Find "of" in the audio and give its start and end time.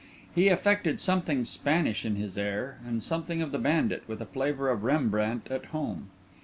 3.43-3.51, 4.71-4.83